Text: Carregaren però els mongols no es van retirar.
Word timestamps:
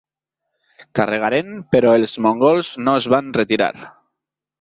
Carregaren 0.99 1.51
però 1.75 1.91
els 1.97 2.15
mongols 2.27 2.71
no 2.87 2.95
es 3.01 3.07
van 3.15 3.29
retirar. 3.39 3.69